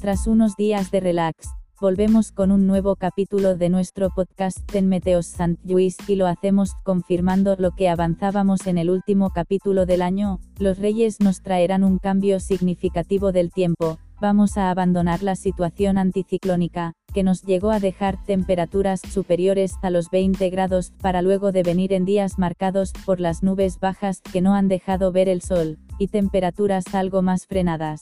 Tras 0.00 0.26
unos 0.26 0.56
días 0.56 0.90
de 0.90 1.00
relax, 1.00 1.50
volvemos 1.78 2.32
con 2.32 2.52
un 2.52 2.66
nuevo 2.66 2.96
capítulo 2.96 3.56
de 3.56 3.68
nuestro 3.68 4.08
podcast 4.08 4.58
en 4.74 4.88
Meteos 4.88 5.26
Sant 5.26 5.60
Lluís 5.62 5.98
y 6.08 6.16
lo 6.16 6.26
hacemos 6.26 6.72
confirmando 6.84 7.54
lo 7.58 7.72
que 7.72 7.90
avanzábamos 7.90 8.66
en 8.66 8.78
el 8.78 8.88
último 8.88 9.28
capítulo 9.28 9.84
del 9.84 10.00
año, 10.00 10.40
los 10.58 10.78
reyes 10.78 11.20
nos 11.20 11.42
traerán 11.42 11.84
un 11.84 11.98
cambio 11.98 12.40
significativo 12.40 13.30
del 13.30 13.52
tiempo, 13.52 13.98
vamos 14.22 14.56
a 14.56 14.70
abandonar 14.70 15.22
la 15.22 15.36
situación 15.36 15.98
anticiclónica, 15.98 16.94
que 17.12 17.22
nos 17.22 17.42
llegó 17.42 17.70
a 17.70 17.78
dejar 17.78 18.24
temperaturas 18.24 19.02
superiores 19.02 19.74
a 19.82 19.90
los 19.90 20.08
20 20.08 20.48
grados 20.48 20.92
para 21.02 21.20
luego 21.20 21.52
devenir 21.52 21.92
en 21.92 22.06
días 22.06 22.38
marcados 22.38 22.94
por 23.04 23.20
las 23.20 23.42
nubes 23.42 23.78
bajas 23.80 24.22
que 24.22 24.40
no 24.40 24.54
han 24.54 24.68
dejado 24.68 25.12
ver 25.12 25.28
el 25.28 25.42
sol, 25.42 25.78
y 25.98 26.08
temperaturas 26.08 26.94
algo 26.94 27.20
más 27.20 27.46
frenadas. 27.46 28.00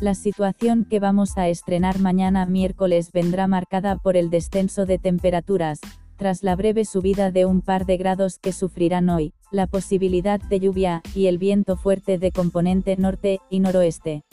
La 0.00 0.16
situación 0.16 0.84
que 0.84 0.98
vamos 0.98 1.38
a 1.38 1.48
estrenar 1.48 2.00
mañana 2.00 2.46
miércoles 2.46 3.12
vendrá 3.12 3.46
marcada 3.46 3.96
por 3.96 4.16
el 4.16 4.28
descenso 4.28 4.86
de 4.86 4.98
temperaturas, 4.98 5.78
tras 6.16 6.42
la 6.42 6.56
breve 6.56 6.84
subida 6.84 7.30
de 7.30 7.46
un 7.46 7.60
par 7.60 7.86
de 7.86 7.96
grados 7.96 8.38
que 8.38 8.52
sufrirán 8.52 9.08
hoy, 9.08 9.34
la 9.52 9.68
posibilidad 9.68 10.40
de 10.40 10.58
lluvia, 10.58 11.00
y 11.14 11.26
el 11.26 11.38
viento 11.38 11.76
fuerte 11.76 12.18
de 12.18 12.32
componente 12.32 12.96
norte 12.96 13.40
y 13.50 13.60
noroeste. 13.60 14.24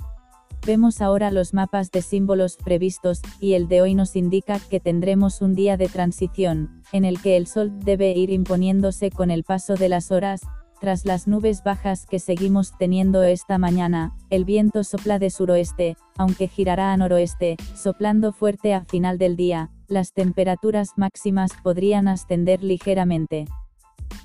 Vemos 0.66 1.00
ahora 1.00 1.32
los 1.32 1.54
mapas 1.54 1.92
de 1.92 2.02
símbolos 2.02 2.58
previstos, 2.58 3.22
y 3.40 3.54
el 3.54 3.68
de 3.68 3.84
hoy 3.84 3.94
nos 3.94 4.16
indica 4.16 4.59
que 4.59 4.80
tendremos 4.80 5.42
un 5.42 5.54
día 5.54 5.78
de 5.78 5.90
transición, 5.90 6.82
en 6.92 7.06
el 7.06 7.22
que 7.22 7.38
el 7.38 7.46
sol 7.46 7.72
debe 7.80 8.12
ir 8.12 8.32
imponiéndose 8.32 9.12
con 9.12 9.30
el 9.30 9.44
paso 9.44 9.76
de 9.76 9.90
las 9.90 10.12
horas, 10.12 10.42
tras 10.81 11.05
las 11.05 11.27
nubes 11.27 11.62
bajas 11.63 12.08
que 12.08 12.17
seguimos 12.17 12.76
teniendo 12.76 13.22
esta 13.22 13.59
mañana, 13.59 14.16
el 14.31 14.45
viento 14.45 14.83
sopla 14.83 15.19
de 15.19 15.30
suroeste, 15.30 15.95
aunque 16.17 16.47
girará 16.47 16.92
a 16.92 16.97
noroeste, 16.97 17.56
soplando 17.75 18.33
fuerte 18.33 18.73
a 18.73 18.83
final 18.83 19.19
del 19.19 19.36
día, 19.36 19.69
las 19.88 20.11
temperaturas 20.11 20.94
máximas 20.97 21.52
podrían 21.61 22.08
ascender 22.08 22.64
ligeramente. 22.64 23.45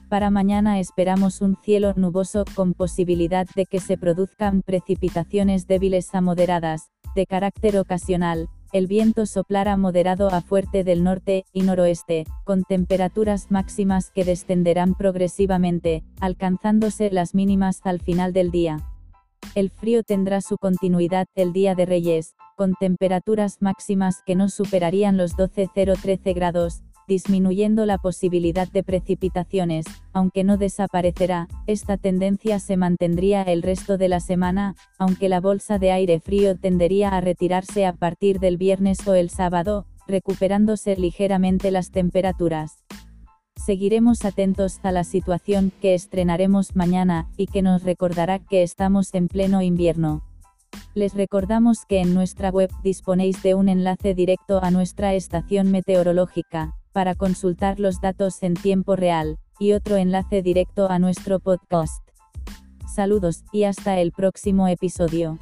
Para 0.09 0.31
mañana 0.31 0.81
esperamos 0.81 1.43
un 1.43 1.59
cielo 1.63 1.93
nuboso 1.95 2.47
con 2.55 2.73
posibilidad 2.73 3.47
de 3.55 3.67
que 3.67 3.79
se 3.79 3.99
produzcan 3.99 4.63
precipitaciones 4.63 5.67
débiles 5.67 6.15
a 6.15 6.23
moderadas, 6.23 6.89
de 7.15 7.27
carácter 7.27 7.77
ocasional, 7.77 8.49
el 8.77 8.87
viento 8.87 9.25
soplará 9.25 9.77
moderado 9.77 10.29
a 10.29 10.43
fuerte 10.43 10.85
del 10.85 11.03
norte 11.03 11.47
y 11.53 11.63
noroeste, 11.63 12.27
con 12.45 12.63
temperaturas 12.63 13.51
máximas 13.51 14.11
que 14.11 14.25
descenderán 14.25 14.95
progresivamente, 14.95 16.05
alcanzándose 16.21 17.11
las 17.11 17.35
mínimas 17.35 17.81
al 17.85 18.01
final 18.01 18.33
del 18.33 18.51
día. 18.51 18.81
El 19.55 19.71
frío 19.71 20.03
tendrá 20.03 20.43
su 20.43 20.59
continuidad 20.59 21.27
el 21.35 21.53
día 21.53 21.75
de 21.75 21.87
Reyes, 21.87 22.35
con 22.57 22.75
temperaturas 22.75 23.59
máximas 23.61 24.23
que 24.27 24.35
no 24.35 24.49
superarían 24.49 25.17
los 25.17 25.37
12-0-13 25.37 26.35
grados, 26.35 26.83
disminuyendo 27.07 27.87
la 27.87 27.99
posibilidad 27.99 28.69
de 28.71 28.83
precipitaciones, 28.83 29.87
aunque 30.13 30.45
no 30.45 30.57
desaparecerá, 30.57 31.49
esta 31.67 31.97
tendencia 31.97 32.59
se 32.59 32.77
mantendría 32.77 33.43
el 33.43 33.63
resto 33.63 33.99
de 33.99 34.09
la 34.09 34.21
semana, 34.21 34.75
aunque 34.99 35.29
la 35.29 35.41
bolsa 35.41 35.79
de 35.79 35.93
aire 35.93 36.21
frío 36.21 36.57
tendería 36.57 37.11
a 37.11 37.21
retirarse 37.21 37.87
a 37.87 37.93
partir 37.93 38.41
del 38.41 38.57
viernes 38.57 39.07
o 39.07 39.15
el 39.15 39.31
sábado, 39.31 39.87
recuperándose 40.07 40.97
ligeramente 40.97 41.71
las 41.71 41.91
temperaturas. 41.91 42.85
Seguiremos 43.57 44.25
atentos 44.25 44.79
a 44.83 44.93
la 44.93 45.03
situación 45.03 45.73
que 45.81 45.95
estrenaremos 45.95 46.77
mañana, 46.77 47.29
y 47.37 47.47
que 47.47 47.63
nos 47.63 47.83
recordará 47.83 48.39
que 48.39 48.63
estamos 48.63 49.15
en 49.15 49.29
pleno 49.29 49.63
invierno. 49.63 50.23
Les 50.95 51.15
recordamos 51.15 51.85
que 51.87 52.01
en 52.01 52.15
nuestra 52.15 52.51
web 52.51 52.71
disponéis 52.83 53.43
de 53.43 53.55
un 53.55 53.69
enlace 53.69 54.15
directo 54.15 54.63
a 54.63 54.71
nuestra 54.71 55.15
estación 55.15 55.71
meteorológica, 55.71 56.75
para 56.97 57.15
consultar 57.15 57.79
los 57.79 58.01
datos 58.01 58.43
en 58.43 58.55
tiempo 58.55 58.97
real, 58.97 59.39
y 59.59 59.73
otro 59.73 59.97
enlace 59.97 60.41
directo 60.41 60.91
a 60.91 60.99
nuestro 60.99 61.41
podcast. 61.41 62.03
Saludos, 62.89 63.45
y 63.53 63.65
hasta 63.65 64.01
el 64.01 64.13
próximo 64.13 64.67
episodio. 64.67 65.39